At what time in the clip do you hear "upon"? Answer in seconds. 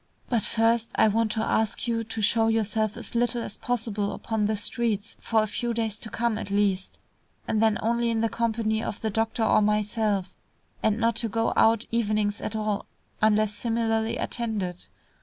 4.13-4.47